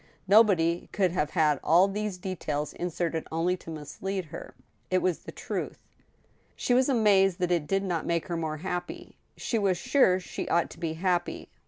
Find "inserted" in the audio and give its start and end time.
2.73-3.27